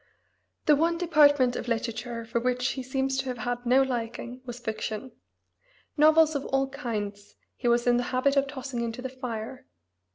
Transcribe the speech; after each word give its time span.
The 0.65 0.75
one 0.75 0.97
department 0.97 1.55
of 1.55 1.67
literature 1.67 2.25
for 2.25 2.39
which 2.41 2.69
he 2.69 2.81
seems 2.81 3.17
to 3.17 3.25
have 3.25 3.37
had 3.37 3.67
no 3.67 3.83
liking 3.83 4.41
was 4.47 4.59
fiction. 4.59 5.11
Novels 5.95 6.33
of 6.33 6.43
all 6.47 6.69
kinds 6.69 7.35
he 7.55 7.67
was 7.67 7.85
in 7.85 7.97
the 7.97 8.03
habit 8.09 8.35
of 8.35 8.47
tossing 8.47 8.81
into 8.81 9.03
the 9.03 9.09
fire. 9.09 9.67